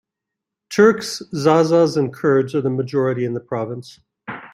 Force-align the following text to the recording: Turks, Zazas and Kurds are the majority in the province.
Turks, 0.71 1.21
Zazas 1.31 1.95
and 1.95 2.11
Kurds 2.11 2.55
are 2.55 2.61
the 2.61 2.71
majority 2.71 3.23
in 3.23 3.35
the 3.35 3.39
province. 3.39 3.99